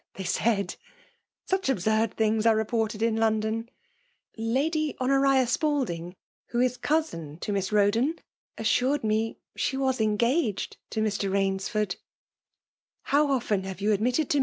[0.07, 0.77] /< niey Mid I—
[1.45, 3.69] Such absurd things ate re ported im London!
[4.35, 6.15] ^'Lady Honeria Spalding,
[6.47, 8.15] who is cousin to Miss Boden,
[8.57, 11.29] assured me afae was engaged to Mr.
[11.31, 11.97] Bainsfosdr"
[13.13, 14.39] How often have yon admitted to.